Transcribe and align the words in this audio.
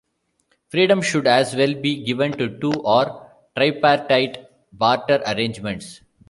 Freedom 0.69 0.99
should 1.03 1.27
as 1.27 1.55
well 1.55 1.75
be 1.75 2.03
given 2.03 2.31
to 2.35 2.57
two- 2.57 2.73
or 2.83 3.29
tripartite 3.55 4.47
barter 4.73 5.21
arrangements. 5.27 6.01